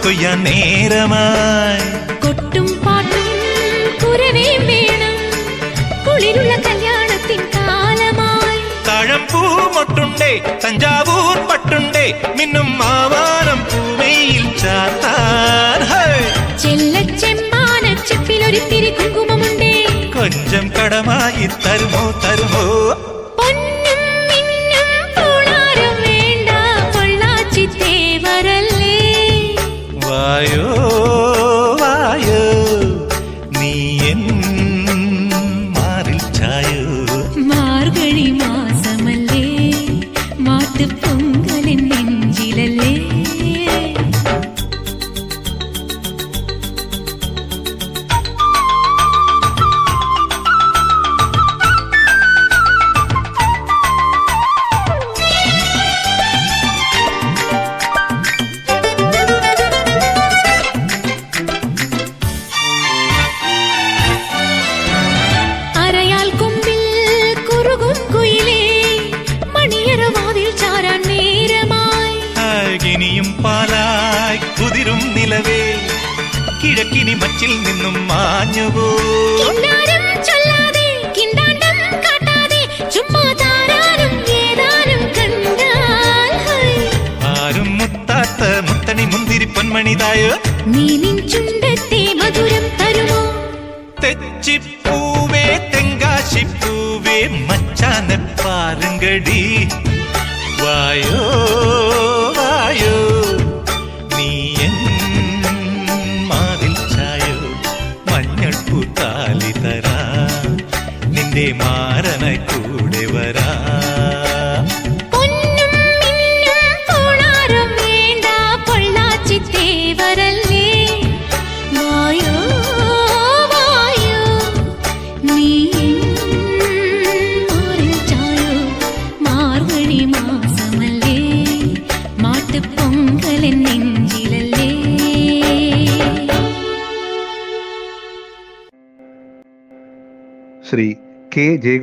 [0.06, 2.16] കൊയ്യാൻ നേരമായി.
[2.20, 3.28] കൊട്ടും പാട്ടും
[4.04, 5.16] കുരവേം വേണം.
[6.08, 8.60] കുളിരുള്ള കല്യാണത്തിൻ കാലമായി.
[8.88, 16.06] താഴമ്പൂ മൊട്ടുണ്ടേ തഞ്ചാവൂർ പട്ടുണ്ടേ മിന്നും ആവാനം പൂമയിൽ ചാത്താൻ ഹേ!
[18.72, 19.86] തിരി കുങ്കുമമുണ്ടേ.
[20.20, 22.66] കൊഞ്ചം കടമായി തരുമോ തരുമോ?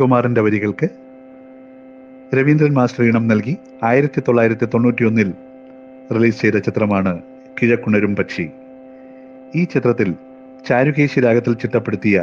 [0.03, 0.87] രവികുമാറിന്റെ വരികൾക്ക്
[2.33, 5.29] രവീന്ദ്രൻ മാസ്റ്റർ ഈണം നൽകി ആയിരത്തി തൊള്ളായിരത്തി തൊണ്ണൂറ്റിയൊന്നിൽ
[6.15, 7.13] റിലീസ് ചെയ്ത ചിത്രമാണ്
[7.57, 8.47] കിഴക്കുണരും പക്ഷി.
[9.55, 10.11] ഈ ചിത്രത്തിൽ
[10.67, 12.17] ചാരുകേശി രാഗത്തിൽ ചിട്ടപ്പെടുത്തിയ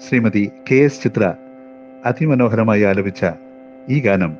[0.00, 1.22] ശ്രീമതി കെ എസ് ചിത്ര
[2.06, 3.22] അതിമനോഹരമായി ആലപിച്ച
[3.90, 4.36] ഈ ഗാനം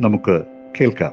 [0.00, 0.44] നമുക്ക്
[0.80, 1.12] കേൾക്കാം.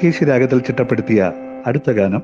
[0.00, 1.32] ചാരുകേശി രാഗത്തിൽ ചിട്ടപ്പെടുത്തിയ
[1.66, 2.22] അടുത്ത ഗാനം.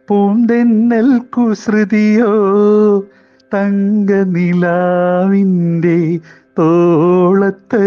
[0.09, 2.35] പൂന്തെന്നൽ കുസൃതിയോ
[3.55, 6.19] തങ്ക നിലാവിന്റെ
[6.59, 7.85] തോളത്ത്.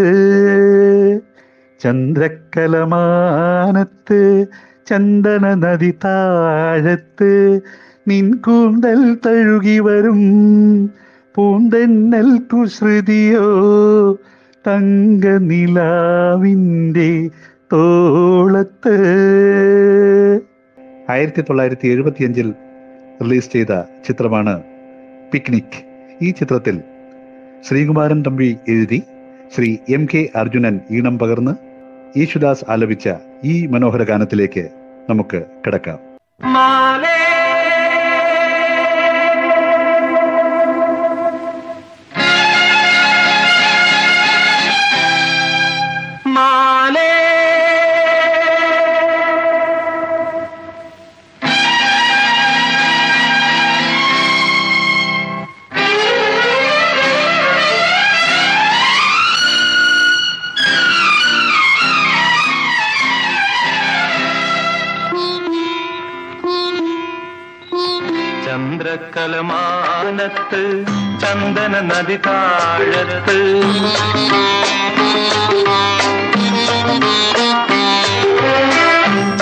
[1.83, 4.45] ചന്ദ്രക്കലമാനത്ത്
[4.89, 7.59] ചന്ദന നദി താഴത്ത്
[8.07, 10.21] നിൻ കൂന്തൽ തഴുകി വരും.
[11.35, 13.45] പൂന്തെന്നൽ കുശ്രുതിയോ
[14.67, 17.29] തങ്ക നിലാവിന്റെ
[17.73, 18.95] തോളത്ത്.
[21.09, 22.53] ആയിരത്തി തൊള്ളായിരത്തി എഴുപത്തിയഞ്ചിൽ
[23.21, 24.63] റിലീസ് ചെയ്ത ചിത്രമാണ്
[25.31, 25.85] പിക്നിക്.
[26.21, 26.81] ഈ ചിത്രത്തിൽ
[27.69, 29.03] ശ്രീകുമാരൻ തമ്പി എഴുതി
[29.55, 31.72] ശ്രീ എം കെ അർജുനൻ ഈണം പകർന്ന്
[32.17, 33.09] യേശുദാസ് ആലപിച്ച
[33.43, 34.63] ഈ മനോഹര ഗാനത്തിലേക്ക്
[35.09, 35.99] നമുക്ക് കിടക്കാം.
[71.33, 73.37] ചന്ദന നദി താഴത്ത്.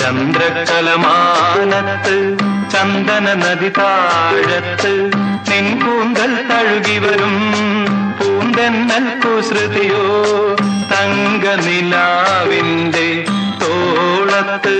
[0.01, 2.15] ചന്ദ്രകലമാനത്ത്
[2.71, 4.93] ചന്ദന നദി താഴത്ത്.
[5.49, 7.35] നിൻ കൂന്തൽ തഴുകി വരും
[8.19, 10.05] പൂന്തെന്നൽ കുസൃതിയോ
[10.91, 13.09] തങ്ക നിലാവിന്റെ
[13.61, 14.77] തോളത്ത്.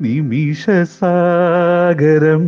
[0.03, 2.43] നിമിഷസാഗരം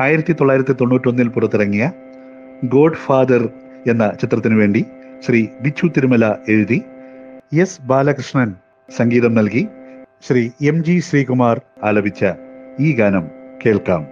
[0.00, 1.90] ആയിരത്തി തൊള്ളായിരത്തി തൊണ്ണൂറ്റൊന്നിൽ പുറത്തിറങ്ങിയ
[2.64, 3.48] ഗോഡ് ഫാദർ
[3.86, 4.84] എന്ന ചിത്രത്തിനു വേണ്ടി
[5.26, 6.82] ശ്രീ ബിച്ചു തിരുമല എഴുതി
[7.52, 8.54] എസ് ബാലകൃഷ്ണൻ
[8.96, 9.68] സംഗീതം നൽകി
[10.28, 12.24] ശ്രീ എം ജി ശ്രീകുമാർ ആലപിച്ച
[12.80, 13.28] ഈ ഗാനം
[13.66, 14.11] കേൾക്കാം.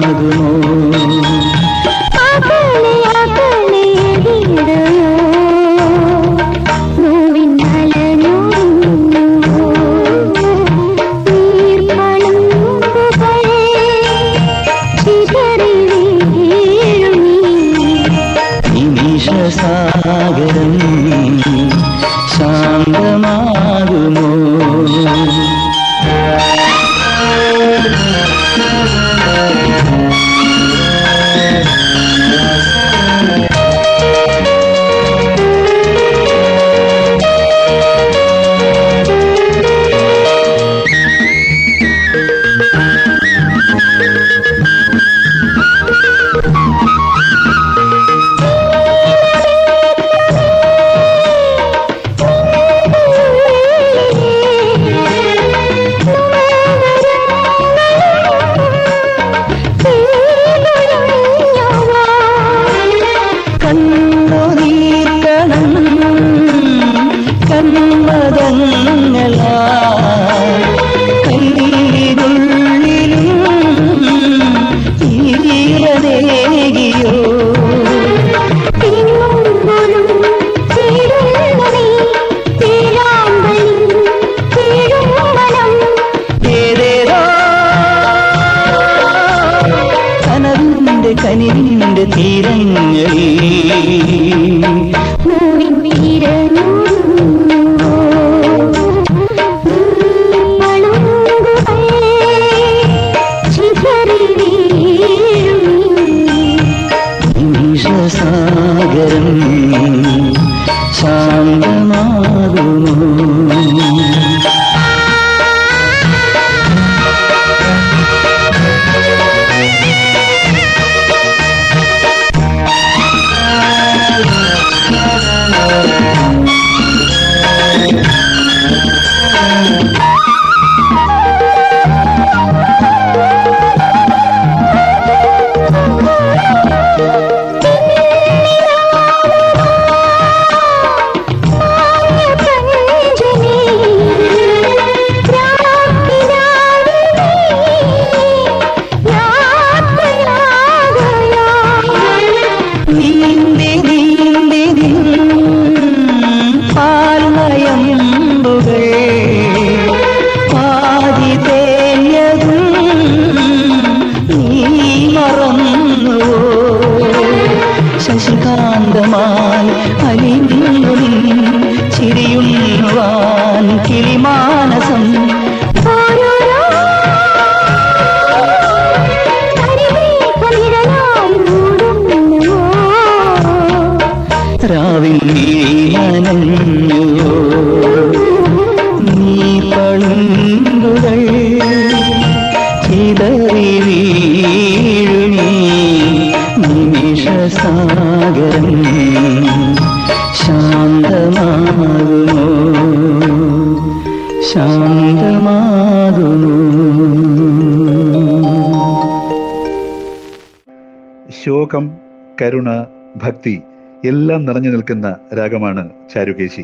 [214.05, 216.63] എല്ലാം നിറഞ്ഞു നിൽക്കുന്ന രാഗമാണ് ചാരുകേശി.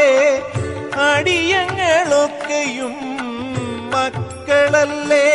[1.09, 2.97] അടിയങ്ങളൊക്കെയും
[3.95, 5.27] മക്കളല്ലേ?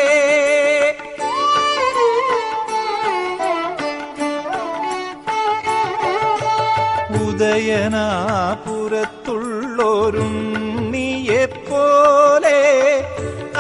[11.22, 12.60] ഉദയനാപുരത്തുള്ളൊരുണ്ണിയെപ്പോലെ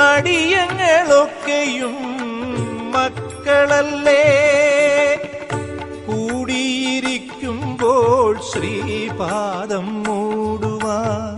[0.09, 1.97] അടിയങ്ങളൊക്കെയും
[2.95, 4.21] മക്കളല്ലേ?
[8.51, 11.37] ശ്രീപാദം മൂടുവാൻ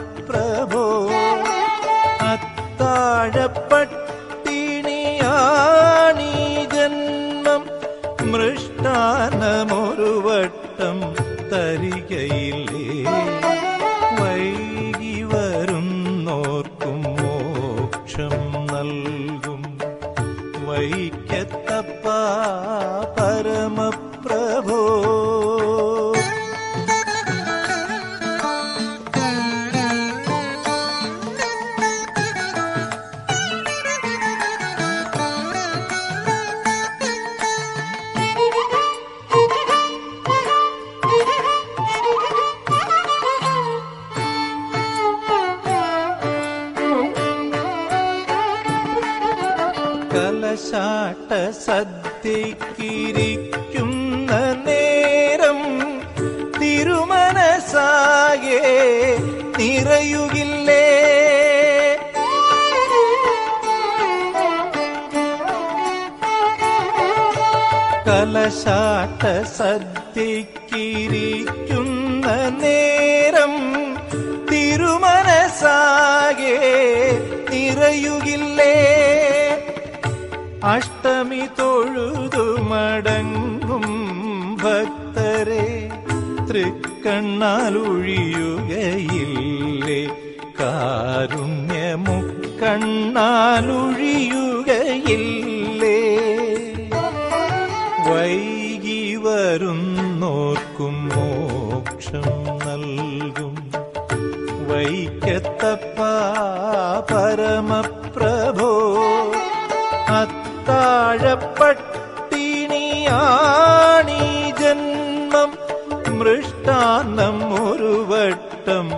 [116.96, 118.90] മൃഷ്ടാന്നം ഒരു വട്ടം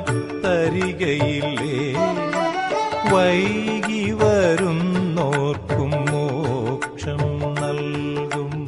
[0.43, 1.95] തരികയില്ലേ?
[3.13, 7.23] വൈകി വരുന്നോർക്കും മോക്ഷം
[7.61, 8.67] നൽകും.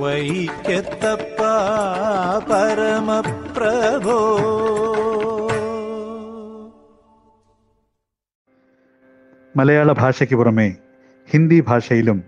[0.00, 1.40] വൈക്കത്തപ്പ
[2.52, 4.18] പരമപ്രഭോ.
[9.56, 10.76] മലയാള ഭാഷയ്ക്ക് പുറമെ
[11.32, 12.24] ഹിന്ദി ഭാഷയിലും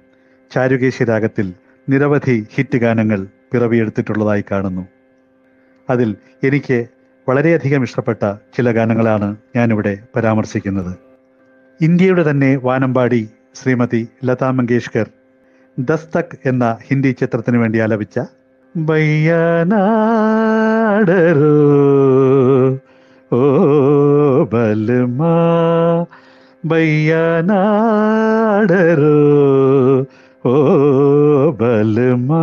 [0.55, 1.55] ചാരുകേശി രാഗത്തിൽ
[1.89, 4.96] നിരവധി ഹിറ്റ് ഗാനങ്ങൾ പിറവിയെടുത്തിട്ടുള്ളതായി കാണുന്നു.
[5.91, 6.87] അതിൽ എനിക്ക്
[7.29, 10.97] വളരെയധികം ഇഷ്ടപ്പെട്ട ചില ഗാനങ്ങളാണ് ഞാനിവിടെ പരാമർശിക്കുന്നത്.
[11.81, 15.07] ഇന്ത്യയുടെ തന്നെ വാനമ്പാടി ശ്രീമതി ലതാ മങ്കേഷ്കർ
[15.79, 18.21] ദസ്തക് എന്ന ഹിന്ദി ചിത്രത്തിന് വേണ്ടി ആലപിച്ച
[18.77, 19.91] ബയ്യാനാടരോ
[23.33, 23.41] ഓ
[24.45, 25.35] ബൽമാ
[26.65, 27.51] ബയ്യാനാടരോ
[30.45, 30.57] ഓ
[31.51, 32.43] ബൽമാ.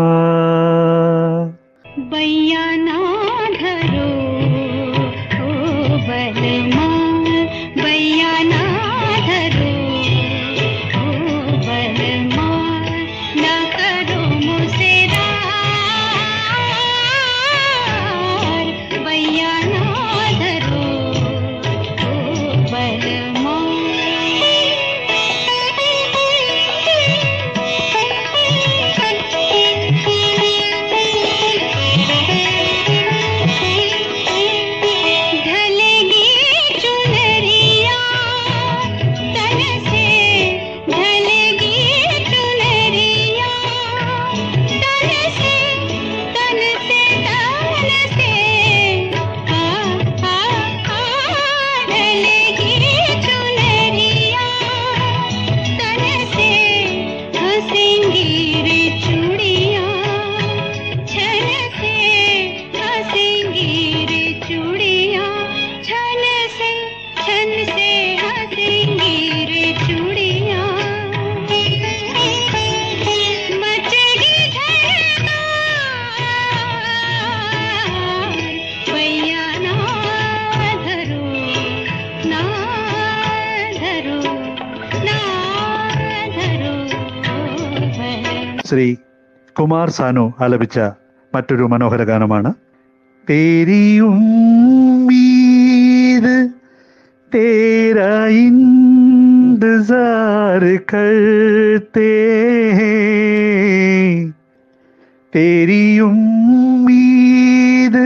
[2.14, 3.23] बैया
[88.73, 88.97] ശ്രീ
[89.57, 90.79] കുമാർ സാനു ആലപിച്ച
[91.33, 92.55] മറ്റൊരു മനോഹര ഗാനമാണ്
[93.29, 95.19] തേരി ഉമ്മീദ്
[97.33, 98.29] തേരാ
[99.61, 102.01] इंतजार करते
[102.73, 104.33] हैं
[105.33, 107.97] तेरी उम्मीद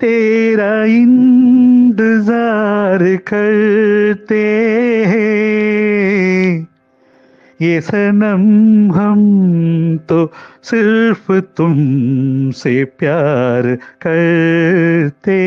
[0.00, 4.40] तेरा इंतजार करते
[4.70, 4.79] हैं
[7.61, 9.19] ये सनम हम
[10.09, 10.31] तो
[10.63, 15.41] सिर्फ़ तुमसे प्यार करते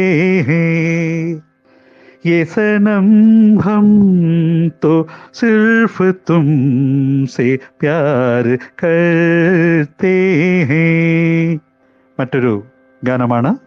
[0.49, 1.45] हैं।
[2.27, 3.87] ये सनम हम
[4.83, 10.17] तो सिर्फ़ तुमसे प्यार करते
[10.71, 11.61] हैं।
[12.21, 12.63] मटरु,
[13.05, 13.59] गाना माना।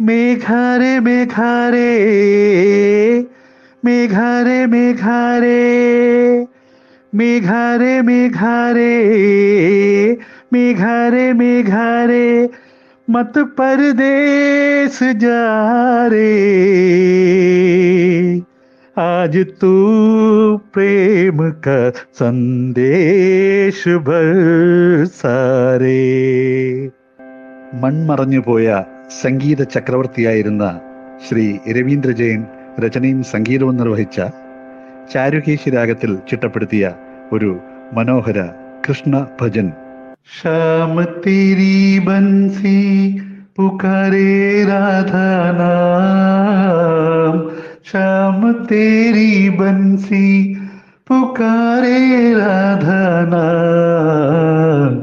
[0.00, 1.90] मेघारे मेघारे
[3.84, 6.45] मेघारे मेघारे।
[7.15, 8.91] മേഘാരെ മേഘാരെ
[10.53, 12.27] മേഘാരെ മേഘാരെ
[13.07, 15.39] मत परदेस जा
[16.07, 16.27] रे
[18.97, 19.71] आज तू
[20.73, 21.79] प्रेम का
[22.13, 23.81] संदेश
[25.15, 25.99] സാരേ
[27.81, 28.67] മൺമറഞ്ഞുപോയ
[29.21, 30.65] സംഗീത ചക്രവർത്തിയായിരുന്ന
[31.27, 32.41] ശ്രീ രവീന്ദ്ര ജയൻ
[32.79, 34.19] രചനയും സംഗീതവും നിർവഹിച്ച
[35.13, 36.85] ചാരുകേശി രാഗത്തിൽ ചിട്ടപ്പെടുത്തിയ
[37.33, 37.51] ഒരു
[37.97, 38.39] മനോഹര
[38.85, 39.69] കൃഷ്ണ ഭജൻ
[40.33, 42.73] ശ്യാമ तेरी बंसी
[43.57, 47.39] पुकारे राधा नाम
[47.85, 50.27] श्याम तेरी बंसी
[51.09, 51.97] पुकारे
[52.33, 53.01] राधा
[53.33, 54.93] नाम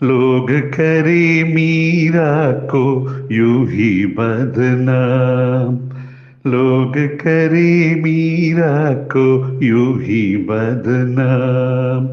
[0.00, 1.24] लोग करे
[1.54, 2.34] मीरा
[2.72, 2.84] को
[3.32, 5.72] यू ही बदनाम
[6.47, 12.09] लोग करे मीरा को यू ही बदनाम।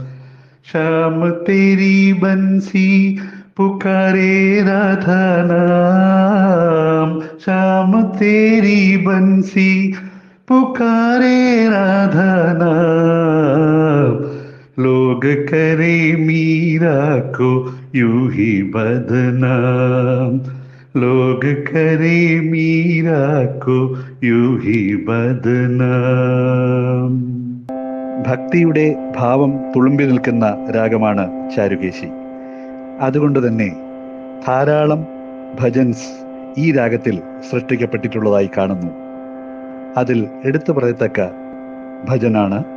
[0.64, 3.18] श्याम तेरी बंसी,
[3.56, 9.94] पुकारे राधा नाम। श्याम तेरी बंसी,
[10.48, 14.24] पुकारे राधा नाम।
[14.84, 20.61] लोग करे मीरा को यू ही बदनाम।
[20.95, 27.37] लोग करे मीरा को यू ही बदनाम
[28.27, 32.09] ഭക്തിയുടെ ഭാവം തുളുമ്പി നിൽക്കുന്ന രാഗമാണ് ചാരുകേശി
[33.01, 33.75] അതുകൊണ്ട് തന്നെ
[34.47, 35.07] ധാരാളം
[35.59, 36.07] ഭജൻസ്
[36.57, 37.21] ഈ രാഗത്തിൽ
[37.51, 38.91] സൃഷ്ടിക്കപ്പെട്ടിട്ടുള്ളതായി കാണുന്നു
[39.97, 41.21] അതിൽ എടുത്തു പറയത്തക്ക
[42.05, 42.70] ഭജനാണ്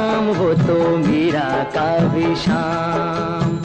[0.00, 3.59] नाम हो तो मीरा का भी शाम।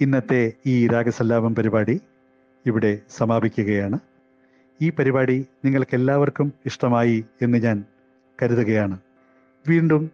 [0.00, 2.00] ഇന്നത്തെ ഈ രാഗസല്ലാപം പരിപാടി
[2.66, 3.98] ഇവിടെ സമാപിക്കുകയാണ്.
[4.82, 7.84] ഈ പരിപാടി നിങ്ങൾക്കെല്ലാവർക്കും ഇഷ്ടമായി എന്ന് ഞാൻ
[8.42, 8.98] കരുതുകയാണ്.
[9.68, 10.10] വീണ്ടും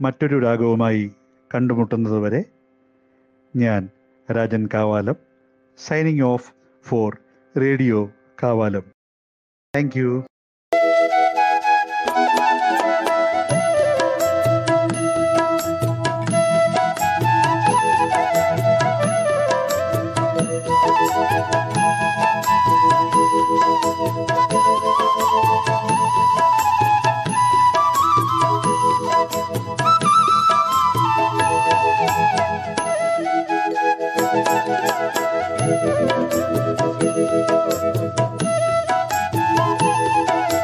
[0.00, 1.12] മറ്റൊരു രാഗവുമായി
[1.54, 2.44] കണ്ടുമുട്ടുന്നതുവരെ
[3.56, 3.88] ഞാൻ
[4.36, 5.14] Rajan Kavalam
[5.78, 6.52] signing off
[6.84, 7.18] for
[7.60, 8.82] radio Kavalam.
[9.76, 10.24] Thank
[35.60, 35.84] Thank
[40.54, 40.59] you.